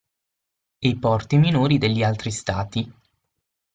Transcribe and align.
E 0.79 0.87
i 0.87 0.97
porti 0.97 1.37
minori 1.37 1.77
degli 1.77 2.01
altri 2.01 2.31
stati. 2.31 2.91